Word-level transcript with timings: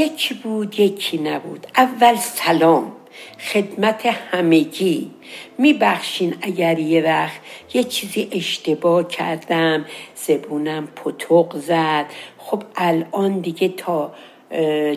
یکی 0.00 0.34
بود 0.34 0.80
یکی 0.80 1.18
نبود. 1.18 1.66
اول 1.76 2.16
سلام 2.16 2.92
خدمت 3.52 4.06
همگی. 4.06 5.10
میبخشین 5.58 6.34
اگر 6.42 6.78
یه 6.78 7.02
وقت 7.02 7.40
یه 7.74 7.84
چیزی 7.84 8.28
اشتباه 8.32 9.08
کردم 9.08 9.84
زبونم 10.14 10.86
پتوق 10.86 11.56
زد. 11.56 12.06
خب 12.38 12.62
الان 12.76 13.38
دیگه 13.38 13.68
تا 13.68 14.14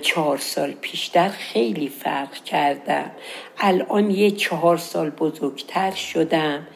چهار 0.02 0.38
سال 0.38 0.72
پیشتر 0.72 1.30
خیلی 1.30 1.88
فرق 1.88 2.34
کردم. 2.34 3.12
الان 3.58 4.12
یه 4.12 4.32
چهار 4.32 4.78
سال 4.78 5.10
بزرگتر 5.10 5.92
شدم. 5.92 6.68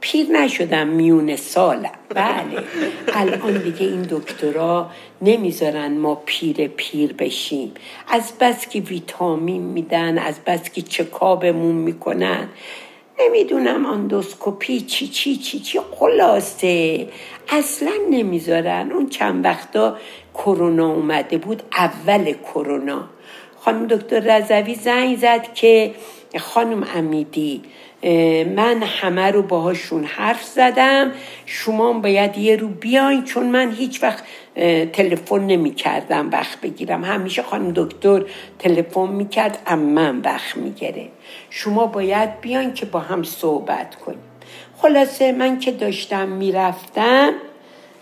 پیر 0.00 0.26
نشدم 0.26 0.86
میون 0.88 1.36
سالم. 1.36 1.90
بله. 2.08 2.64
الان 3.12 3.62
دیگه 3.62 3.86
این 3.86 4.02
دکترا 4.02 4.90
نمی‌ذارن 5.22 5.98
ما 5.98 6.22
پیر 6.26 6.68
پیر 6.68 7.12
بشیم. 7.12 7.72
از 8.08 8.32
بس 8.40 8.68
که 8.68 8.80
ویتامین 8.80 9.62
میدن 9.62 10.18
از 10.18 10.40
بس 10.46 10.70
که 10.70 10.82
چکابمون 10.82 11.74
می‌کنن. 11.74 12.48
نمی‌دونم 13.20 13.86
اندوسکوپی 13.86 14.80
چی 14.80 15.08
چی 15.08 15.36
چی 15.36 15.60
چی. 15.60 15.80
خلاصه. 15.90 17.08
اصلا 17.48 17.92
نمی‌ذارن. 18.10 18.92
اون 18.92 19.08
چند 19.08 19.44
وقتا 19.44 19.96
کرونا 20.34 20.92
اومده 20.92 21.38
بود 21.38 21.62
اول 21.72 22.32
کرونا. 22.32 23.04
خانم 23.60 23.86
دکتر 23.86 24.20
رضوی 24.20 24.74
زنگ 24.74 25.18
زد 25.18 25.54
که 25.54 25.94
خانم 26.38 26.86
امیدی 26.94 27.62
من 28.56 28.82
همه 28.82 29.30
رو 29.30 29.42
باهاشون 29.42 30.04
حرف 30.04 30.44
زدم. 30.44 31.12
شما 31.46 31.92
باید 31.92 32.38
یه 32.38 32.56
رو 32.56 32.68
بیاین 32.68 33.24
چون 33.24 33.46
من 33.46 33.72
هیچ 33.72 34.02
وقت 34.02 34.24
تلفن 34.92 35.40
نمی 35.40 35.74
کردم 35.74 36.30
وقت 36.30 36.60
بگیرم. 36.60 37.04
همیشه 37.04 37.42
خانم 37.42 37.72
دکتر 37.76 38.24
تلفن 38.58 39.08
می‌کرد 39.08 39.58
اما 39.66 39.84
من 39.84 40.20
وقت 40.20 40.56
می‌گیره. 40.56 41.08
شما 41.50 41.86
باید 41.86 42.40
بیاین 42.40 42.74
که 42.74 42.86
با 42.86 42.98
هم 42.98 43.22
صحبت 43.22 43.94
کنیم. 43.94 44.18
خلاصه 44.76 45.32
من 45.32 45.58
که 45.58 45.72
داشتم 45.72 46.28
می‌رفتم 46.28 47.32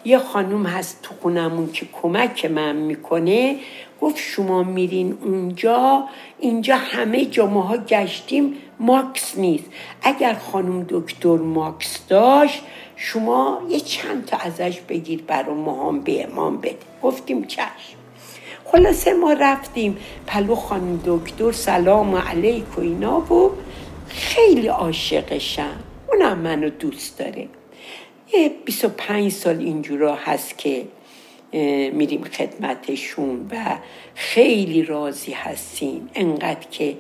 یه 0.05 0.19
خانوم 0.19 0.67
هست 0.67 1.03
تو 1.03 1.15
خونمون 1.23 1.73
که 1.73 1.87
کمک 2.03 2.45
من 2.45 2.77
می‌کنه. 2.77 3.56
گفت 4.01 4.17
شما 4.17 4.63
میرین 4.63 5.19
اونجا 5.25 6.05
اینجا 6.39 6.77
همه 6.77 7.25
جامعه 7.25 7.79
گشتیم 7.79 8.55
ماکس 8.81 9.39
نیست. 9.39 9.65
اگر 10.03 10.35
خانم 10.35 10.87
دکتر 10.89 11.37
ماکس 11.37 12.07
داشت 12.09 12.63
شما 12.97 13.61
یه 13.69 13.81
چند 13.81 14.25
تا 14.25 14.37
ازش 14.37 14.81
بگیر 14.81 15.23
برا 15.27 15.55
ما 15.55 15.89
هم 15.89 16.01
به 16.01 16.25
امام 16.25 16.57
بده 16.57 16.77
گفتیم 17.03 17.45
چشم. 17.45 17.99
خلاصه 18.65 19.13
ما 19.13 19.33
رفتیم 19.33 19.97
پلو 20.27 20.55
خانم 20.55 21.01
دکتر 21.07 21.53
سلام 21.53 22.15
علیک 22.15 22.79
و 22.79 22.81
اینا 22.81 23.33
و 23.33 23.51
خیلی 24.09 24.67
عاشقشم. 24.67 25.79
اونم 26.09 26.39
منو 26.39 26.71
دوست 26.71 27.19
داره. 27.19 27.49
یه 28.33 28.53
25 28.65 29.33
سال 29.33 29.59
اینجورا 29.59 30.15
هست 30.15 30.59
که 30.59 30.85
میریم 31.93 32.25
خدمتشون 32.25 33.47
و 33.51 33.79
خیلی 34.15 34.83
راضی 34.83 35.33
هستیم. 35.33 36.11
انقدر 36.15 36.67
که 36.71 36.97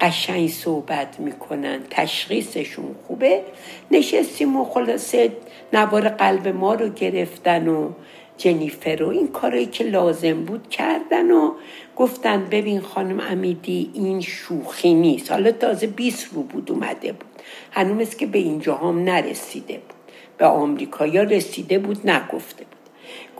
قشنگ 0.00 0.48
صحبت 0.48 1.20
می‌کنن 1.20 1.80
تشخیصشون 1.90 2.94
خوبه. 3.06 3.42
نشستیم 3.90 4.56
و 4.56 4.64
خلاصه 4.64 5.32
نوار 5.72 6.08
قلب 6.08 6.48
ما 6.48 6.74
رو 6.74 6.88
گرفتن 6.88 7.68
و 7.68 7.90
جنیفر 8.36 9.02
و 9.02 9.08
این 9.08 9.28
کارایی 9.28 9.66
که 9.66 9.84
لازم 9.84 10.44
بود 10.44 10.68
کردن 10.68 11.30
و 11.30 11.52
گفتن 11.96 12.44
ببین 12.44 12.80
خانم 12.80 13.20
امیدی 13.20 13.90
این 13.94 14.20
شوخی 14.20 14.94
نیست. 14.94 15.32
حالا 15.32 15.52
تازه 15.52 15.86
20 15.86 16.34
رو 16.34 16.42
بود 16.42 16.70
اومده 16.70 17.12
بود. 17.12 17.30
هنوز 17.70 18.14
که 18.14 18.26
به 18.26 18.38
اینجا 18.38 18.74
هم 18.74 19.04
نرسیده 19.04 19.74
بود. 19.74 19.94
به 20.38 20.46
آمریکایا 20.46 21.22
رسیده 21.22 21.78
بود 21.78 22.10
نگفته. 22.10 22.69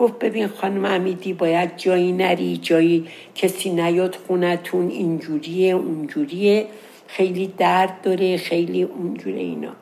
گفت 0.01 0.19
ببین 0.19 0.47
خانم 0.47 0.85
امیدی 0.85 1.33
باید 1.33 1.77
جایی 1.77 2.13
نری 2.13 2.57
جایی 2.57 3.07
کسی 3.35 3.71
نیاد 3.71 4.15
خونتون 4.27 4.89
اینجوریه 4.89 5.75
اونجوریه 5.75 6.67
خیلی 7.07 7.47
درد 7.59 8.01
داره 8.03 8.37
خیلی 8.37 8.83
اونجوره 8.83 9.41
اینا. 9.41 9.73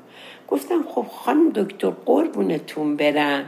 گفتم 0.49 0.85
خب 0.95 1.07
خانم 1.11 1.51
دکتر 1.51 1.91
قربونتون 2.07 2.97
برم. 2.97 3.45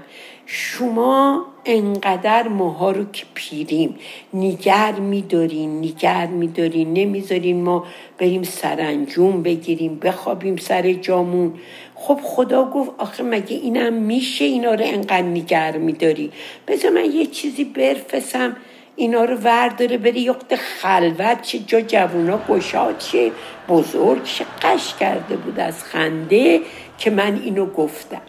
شما 0.46 1.46
انقدر 1.64 2.48
ماها 2.48 2.90
رو 2.90 3.04
که 3.12 3.24
پیریم. 3.34 3.98
نیگر 4.32 4.92
میدارین 4.92 5.80
نیگر 5.80 6.26
میدارین. 6.26 6.92
نمی‌ذارین 6.92 7.62
ما 7.62 7.84
بریم 8.18 8.42
سرانجوم 8.42 9.42
بگیریم 9.42 9.98
بخوابیم 9.98 10.56
سر 10.56 10.92
جامون. 10.92 11.54
خب 11.94 12.20
خدا 12.22 12.70
گفت 12.70 12.90
آخه 12.98 13.22
مگه 13.22 13.56
اینم 13.56 13.92
میشه 13.92 14.44
اینا 14.44 14.74
رو 14.74 14.84
انقدر 14.84 15.22
نیگر 15.22 15.76
میداری؟ 15.76 16.32
بذار 16.68 16.90
من 16.90 17.04
یه 17.04 17.26
چیزی 17.26 17.64
برفسم. 17.64 18.56
اینا 18.96 19.24
رو 19.24 19.36
ورداره 19.36 19.98
بری 19.98 20.20
یخت 20.20 20.56
خلوت 20.56 21.42
چه 21.42 21.58
جا 21.58 21.80
جوونا 21.80 22.40
گشاد 22.48 22.98
چه 22.98 23.32
بزرگ 23.68 24.24
چه 24.24 24.44
قش 24.62 24.94
کرده 24.94 25.36
بود 25.36 25.60
از 25.60 25.84
خنده. 25.84 26.60
که 27.00 27.10
من 27.10 27.40
اینو 27.44 27.66
گفتم. 27.66 28.22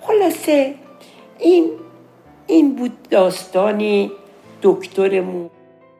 خلاصه 0.00 0.74
این 1.38 1.70
این 2.46 2.74
بود 2.74 2.92
داستان 3.10 4.10
دکترمون. 4.62 5.50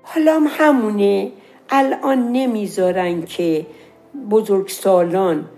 حالا 0.02 0.34
هم 0.34 0.46
همونه. 0.48 1.32
الان 1.70 2.32
نمی‌ذارن 2.32 3.24
که 3.24 3.66
بزرگسالان 4.30 5.48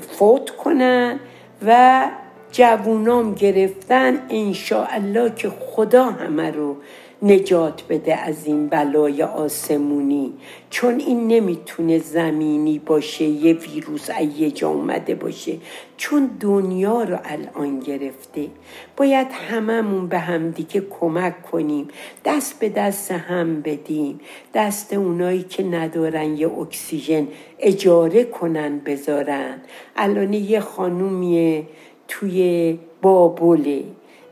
فوت 0.00 0.50
کنن 0.50 1.20
و 1.66 2.04
جوونام 2.52 3.34
گرفتن. 3.34 4.26
انشاءالله 4.30 5.34
که 5.34 5.48
خدا 5.48 6.04
همه 6.04 6.50
رو 6.50 6.76
نجات 7.24 7.82
بده 7.88 8.16
از 8.16 8.46
این 8.46 8.66
بلای 8.66 9.22
آسمونی. 9.22 10.32
چون 10.70 11.00
این 11.00 11.28
نمی‌تونه 11.28 11.98
زمینی 11.98 12.78
باشه 12.78 13.24
یه 13.24 13.52
ویروس 13.52 14.08
یه 14.38 14.50
جا 14.50 14.68
اومده 14.68 15.14
باشه. 15.14 15.58
چون 15.96 16.30
دنیا 16.40 17.02
رو 17.02 17.18
الان 17.24 17.80
گرفته 17.80 18.46
باید 18.96 19.26
هممون 19.50 20.06
به 20.06 20.18
همدیگه 20.18 20.80
کمک 20.80 21.42
کنیم. 21.42 21.88
دست 22.24 22.58
به 22.58 22.68
دست 22.68 23.12
هم 23.12 23.60
بدیم. 23.60 24.20
دست 24.54 24.92
اونایی 24.92 25.42
که 25.42 25.62
ندارن 25.62 26.36
یه 26.36 26.48
اکسیژن 26.58 27.28
اجاره 27.58 28.24
کنن 28.24 28.78
بذارن. 28.78 29.60
الان 29.96 30.32
یه 30.32 30.60
خانومیه 30.60 31.66
توی 32.08 32.78
بابله. 33.02 33.84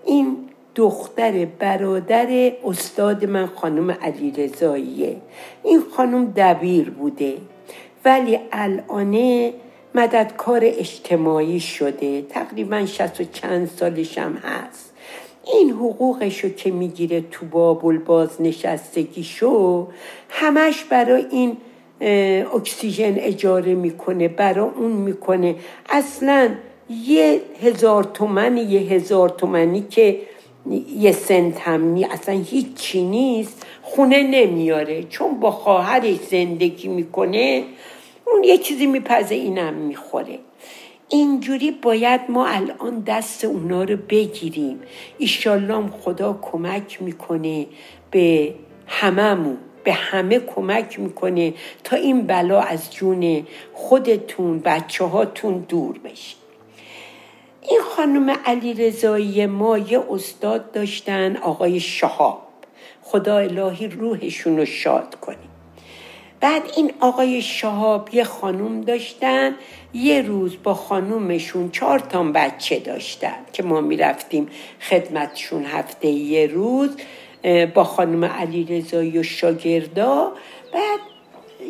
این 0.04 0.36
دختر 0.74 1.44
برادر 1.58 2.52
استاد 2.64 3.24
من 3.24 3.46
خانم 3.46 3.90
علی 3.90 4.30
رضاییه 4.30 5.16
این 5.64 5.82
خانم 5.96 6.32
دبیر 6.36 6.90
بوده. 6.90 7.34
ولی 8.04 8.38
الانه 8.52 9.52
مددکار 9.94 10.60
اجتماعی 10.64 11.60
شده. 11.60 12.22
تقریبا 12.22 12.86
شست 12.86 13.20
و 13.20 13.24
چند 13.24 13.70
سالش 13.76 14.18
هم 14.18 14.34
هست. 14.34 14.92
این 15.54 15.70
حقوقشو 15.70 16.48
که 16.48 16.70
می‌گیره 16.70 17.24
تو 17.30 17.46
بابل 17.46 17.98
بازنشستگی 17.98 19.22
شو 19.22 19.88
همش 20.28 20.84
برای 20.84 21.26
این 21.30 21.56
اکسیژن 22.54 23.14
اجاره 23.16 23.74
می‌کنه 23.74 24.28
برای 24.28 24.68
اون 24.68 24.92
می‌کنه. 24.92 25.54
اصلا 25.90 26.48
یه 27.06 27.40
هزار 27.62 28.04
تومن 28.04 28.56
یه 28.56 28.80
هزار 28.80 29.28
تومنی 29.28 29.86
که 29.90 30.20
یه 30.96 31.12
سنت 31.12 31.60
هم 31.60 31.84
نی 31.84 32.04
اصلا 32.04 32.34
هیچی 32.34 33.02
نیست. 33.02 33.66
خونه 33.82 34.22
نمیاره. 34.22 35.02
چون 35.02 35.40
با 35.40 35.50
خواهرش 35.50 36.16
زندگی 36.16 36.88
می‌کنه 36.88 37.64
اون 38.26 38.44
یه 38.44 38.58
چیزی 38.58 38.86
میپزه 38.86 39.34
اینم 39.34 39.74
می‌خوره. 39.74 40.38
اینجوری 41.08 41.70
باید 41.70 42.20
ما 42.28 42.46
الان 42.46 43.00
دست 43.00 43.44
اونا 43.44 43.84
رو 43.84 43.96
بگیریم. 44.08 44.80
ایشالله 45.18 45.90
خدا 45.90 46.38
کمک 46.42 47.02
می‌کنه 47.02 47.66
به 48.10 48.54
هممون 48.86 49.58
به 49.84 49.92
همه 49.92 50.38
کمک 50.38 51.00
می‌کنه 51.00 51.54
تا 51.84 51.96
این 51.96 52.22
بلا 52.22 52.60
از 52.60 52.94
جون 52.94 53.46
خودتون 53.74 54.58
بچه 54.58 55.04
هاتون 55.04 55.66
دور 55.68 55.98
بشه. 55.98 56.41
این 57.68 57.80
خانم 57.96 58.30
علی 58.46 58.74
رضایی 58.74 59.46
ما 59.46 59.78
یه 59.78 60.04
استاد 60.10 60.72
داشتن 60.72 61.36
آقای 61.36 61.80
شهاب. 61.80 62.42
خدا 63.02 63.38
الهی 63.38 63.88
روحشون 63.88 64.56
رو 64.56 64.64
شاد 64.64 65.14
کنه 65.20 65.36
بعد 66.40 66.62
این 66.76 66.92
آقای 67.00 67.42
شهاب 67.42 68.08
یه 68.12 68.24
خانوم 68.24 68.80
داشتن 68.80 69.54
یه 69.94 70.22
روز 70.22 70.56
با 70.62 70.74
خانومشون 70.74 71.70
چهار 71.70 71.98
تا 71.98 72.22
بچه 72.22 72.78
داشتن 72.78 73.36
که 73.52 73.62
ما 73.62 73.80
می‌رفتیم 73.80 74.48
خدمتشون 74.80 75.64
هفته 75.64 76.08
یه 76.08 76.46
روز 76.46 76.90
با 77.74 77.84
خانم 77.84 78.24
علی 78.24 78.64
رضایی 78.64 79.18
و 79.18 79.22
شاگردا. 79.22 80.32
بعد 80.74 81.00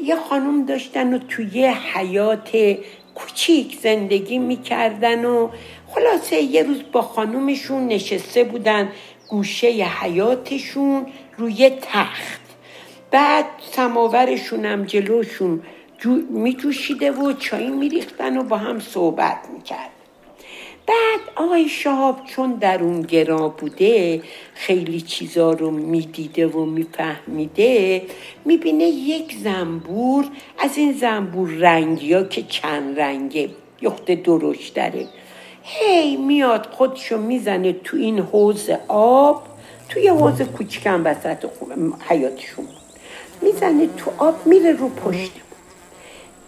یه 0.04 0.16
خانم 0.16 0.66
داشتن 0.66 1.14
و 1.14 1.18
توی 1.18 1.66
حیات 1.94 2.76
کوچیک 3.14 3.78
زندگی 3.82 4.38
می‌کردن 4.38 5.24
و 5.24 5.48
خلاصه 5.94 6.36
یه 6.36 6.62
روز 6.62 6.82
با 6.92 7.02
خانومشون 7.02 7.86
نشسته 7.86 8.44
بودن 8.44 8.92
گوشه 9.28 9.66
حیاتشون 9.68 11.06
روی 11.38 11.70
تخت. 11.70 12.40
بعد 13.10 13.44
سماورشون 13.70 14.64
هم 14.64 14.84
جلوشون 14.84 15.62
میجوشیده 16.30 17.12
و 17.12 17.32
چای 17.32 17.70
میریختن 17.70 18.36
و 18.36 18.42
با 18.42 18.56
هم 18.56 18.80
صحبت 18.80 19.38
می‌کرد. 19.54 19.90
بعد 20.86 21.20
آقای 21.36 21.68
شهاب 21.68 22.24
چون 22.24 22.52
در 22.52 22.82
اون 22.82 23.02
گرا 23.02 23.48
بوده 23.48 24.22
خیلی 24.54 25.00
چیزا 25.00 25.52
رو 25.52 25.70
می‌دیده 25.70 26.46
و 26.46 26.64
میفهمیده 26.64 28.02
می‌بینه 28.44 28.84
یک 28.84 29.36
زنبور 29.44 30.24
از 30.58 30.78
این 30.78 30.92
زنبور 30.92 31.48
رنگی 31.48 32.12
ها 32.12 32.22
که 32.24 32.42
چند 32.42 33.00
رنگه 33.00 33.50
یخت 33.82 34.10
درش 34.10 34.68
داره 34.68 35.06
هی 35.62 36.17
میاد 36.17 36.67
خودشو 36.67 37.19
می‌زنه 37.19 37.73
تو 37.73 37.97
این 37.97 38.19
حوز 38.19 38.70
آب 38.88 39.43
توی 39.88 40.09
حوز 40.09 40.43
کوچکم 40.43 41.05
وسط 41.05 41.47
حیاتشون. 42.09 42.64
می‌زنه 43.43 43.88
تو 43.97 44.11
آب 44.19 44.47
میره 44.47 44.73
رو 44.73 44.88
پشت. 44.88 45.32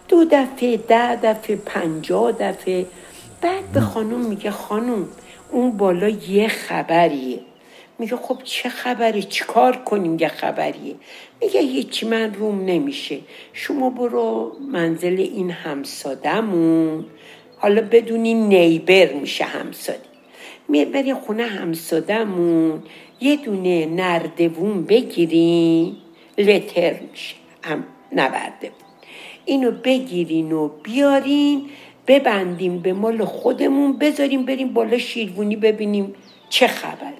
دو 0.07 0.25
دفعه 0.25 0.77
ده 0.77 1.15
دفعه 1.15 1.55
پنجاه 1.55 2.31
دفعه. 2.31 2.85
بعد 3.41 3.71
به 3.73 3.81
خانم 3.81 4.19
میگه 4.19 4.51
خانم 4.51 5.07
اون 5.51 5.71
بالا 5.71 6.09
یه 6.09 6.47
خبریه. 6.47 7.39
میگه 7.99 8.15
خب 8.15 8.37
چه 8.43 8.69
خبری؟ 8.69 9.23
چیکار 9.23 9.75
کنیم 9.77 10.17
یه 10.19 10.27
خبریه؟ 10.27 10.95
میگه 11.41 11.61
هیچی 11.61 12.07
من 12.07 12.33
روم 12.33 12.65
نمیشه. 12.65 13.19
شما 13.53 13.89
برو 13.89 14.55
منزل 14.71 15.19
این 15.19 15.51
همسادمون 15.51 17.05
حالا 17.57 17.81
بدونی 17.91 18.33
نیبر 18.33 19.13
میشه 19.13 19.43
همسادی. 19.43 19.99
بری 20.69 21.13
خونه 21.13 21.43
همسادمون 21.43 22.83
یه 23.21 23.35
دونه 23.35 23.85
نردوون 23.85 24.83
بگیرین 24.83 25.95
لتر 26.37 26.95
میشه. 27.11 27.35
هم 27.63 27.83
نورده 28.11 28.71
اینو 29.45 29.71
بگیرین 29.71 30.51
و 30.51 30.67
بیارین 30.83 31.65
ببندیم 32.07 32.79
به 32.79 32.93
مال 32.93 33.25
خودمون 33.25 33.97
بذاریم 33.97 34.45
بریم 34.45 34.73
بالا 34.73 34.97
شیروونی 34.97 35.55
ببینیم 35.55 36.15
چه 36.49 36.67
خبر. 36.67 37.13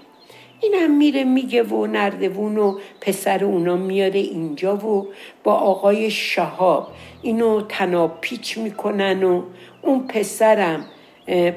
اینم 0.61 0.97
میره 0.97 1.23
میگه 1.23 1.63
و 1.63 1.85
نردوون 1.85 2.57
و 2.57 2.79
پسر 3.01 3.43
اونا 3.43 3.75
میاره 3.75 4.19
اینجا 4.19 4.77
و 4.77 5.07
با 5.43 5.53
آقای 5.53 6.11
شهاب 6.11 6.87
اینو 7.21 7.61
تناپیچ 7.69 8.57
می‌کنن 8.57 9.23
و 9.23 9.43
اون 9.85 10.07
پسرم 10.07 10.85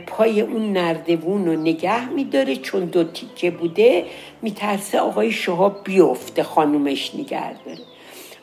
پای 0.07 0.41
اون 0.41 0.73
نردوون 0.73 1.47
رو 1.47 1.53
نگه 1.53 2.09
میداره. 2.09 2.57
چون 2.57 2.85
دو 2.85 3.05
تیکه 3.05 3.51
بوده 3.51 4.05
میترسه 4.43 4.99
آقای 4.99 5.33
شهاب 5.33 5.85
بیفته 5.85 6.43
خانومش 6.43 7.15
نگه 7.15 7.63
داره. 7.65 7.79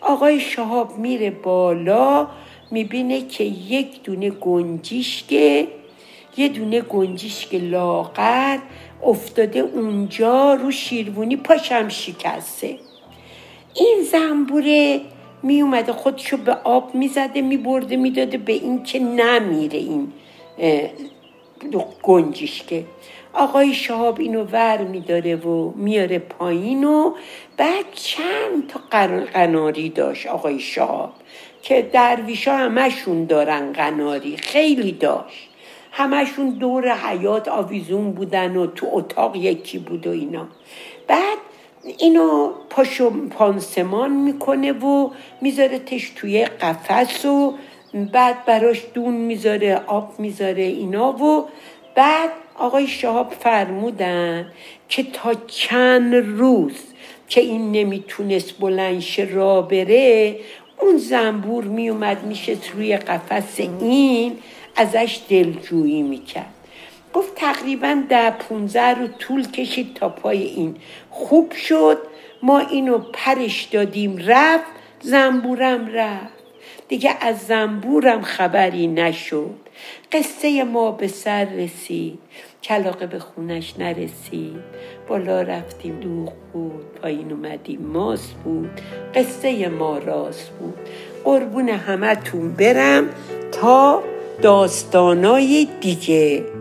آقای 0.01 0.39
شهاب 0.39 0.97
میره 0.97 1.29
بالا 1.29 2.27
می‌بینه 2.71 3.27
که 3.27 3.43
یک 3.43 4.03
دونه 4.03 4.29
گنجیشک 4.29 5.31
یه 6.37 6.47
دونه 6.53 6.81
گنجیشک 6.81 7.55
لاغر 7.55 8.57
افتاده 9.03 9.59
اونجا 9.59 10.53
رو 10.53 10.71
شیروونی 10.71 11.35
پاشم 11.35 11.89
شکسته. 11.89 12.79
این 13.75 14.03
زنبوره 14.11 15.01
می 15.43 15.61
اومده 15.61 15.91
خودشو 15.91 16.37
به 16.37 16.53
آب 16.63 16.95
می‌زده 16.95 17.41
میبرده 17.41 17.95
می‌داده 17.95 18.37
به 18.37 18.53
این 18.53 18.83
که 18.83 18.99
نمیره 18.99 19.79
این 19.79 20.13
گنجیشکه 22.03 22.85
آقای 23.33 23.73
شهاب 23.73 24.19
اینو 24.19 24.43
ور 24.43 24.77
میداره 24.77 25.35
و 25.35 25.71
میاره 25.75 26.19
پایین 26.19 26.83
و 26.83 27.13
بعد 27.57 27.85
چند 27.93 28.67
تا 28.67 28.79
قناری 29.33 29.89
داشت 29.89 30.27
آقای 30.27 30.59
شهاب 30.59 31.13
که 31.61 31.81
درویش 31.81 32.47
ها 32.47 32.57
همشون 32.57 33.25
دارن 33.25 33.73
قناری 33.73 34.37
خیلی 34.37 34.91
داشت. 34.91 35.49
همشون 35.91 36.49
دور 36.49 36.95
حیات 36.95 37.47
آویزون 37.47 38.11
بودن 38.11 38.57
و 38.57 38.67
تو 38.67 38.87
اتاق 38.91 39.35
یکی 39.35 39.79
بود 39.79 40.07
و 40.07 40.09
اینا. 40.09 40.47
بعد 41.07 41.37
اینو 41.85 42.51
پاشو 42.69 43.27
پانسمان 43.29 44.11
می‌کنه 44.11 44.71
و 44.71 45.09
می‌ذاره 45.41 45.79
تش 45.79 46.09
توی 46.15 46.45
قفس 46.45 47.25
و 47.25 47.53
بعد 48.11 48.45
براش 48.45 48.81
دون 48.93 49.13
می‌ذاره 49.13 49.81
آب 49.87 50.13
می‌ذاره 50.19 50.63
اینا 50.63 51.11
و 51.11 51.47
بعد 51.95 52.29
آقای 52.55 52.87
شهاب 52.87 53.33
فرمودن 53.39 54.51
که 54.89 55.03
تا 55.03 55.33
چند 55.47 56.15
روز 56.15 56.73
که 57.27 57.41
این 57.41 57.71
نمی‌تونست 57.71 58.59
بلنش 58.59 59.19
را 59.19 59.61
بره 59.61 60.35
اون 60.81 60.97
زنبور 60.97 61.63
میومد 61.63 62.23
میشه 62.23 62.57
روی 62.73 62.97
قفس 62.97 63.59
این 63.59 64.37
ازش 64.75 65.19
دلجویی 65.29 66.01
می‌کرد. 66.01 66.54
گفت 67.15 67.35
تقریبا 67.35 68.03
ده 68.09 68.31
پونزه 68.31 68.89
رو 68.89 69.07
طول 69.07 69.51
کشید 69.51 69.93
تا 69.93 70.09
پای 70.09 70.43
این. 70.43 70.75
خوب 71.09 71.51
شد. 71.51 71.97
ما 72.43 72.59
اینو 72.59 72.97
پرش 73.13 73.63
دادیم 73.63 74.17
رفت. 74.27 74.71
زنبورم 75.01 75.87
رفت. 75.93 76.33
دیگه 76.87 77.17
از 77.21 77.39
زنبورم 77.39 78.21
خبری 78.21 78.87
نشد. 78.87 79.55
قصه 80.11 80.63
ما 80.63 80.91
به 80.91 81.07
سر 81.07 81.45
رسید. 81.45 82.19
کلاقه 82.63 83.07
به 83.07 83.19
خونش 83.19 83.73
نرسید. 83.79 84.59
بالا 85.07 85.41
رفتیم 85.41 85.99
دوغ 85.99 86.33
بود. 86.53 86.85
پایین 87.01 87.31
اومدیم 87.31 87.81
ماس 87.81 88.27
بود. 88.43 88.81
قصه 89.15 89.67
ما 89.67 89.97
راست 89.97 90.49
بود. 90.49 90.77
قربون 91.23 91.69
همتون 91.69 92.53
برم 92.53 93.09
تا 93.51 94.03
داستانای 94.41 95.67
دیگه. 95.81 96.54